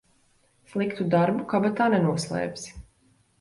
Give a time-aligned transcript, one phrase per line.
[0.71, 2.75] Sliktu darbu kabatā nenoslēpsi.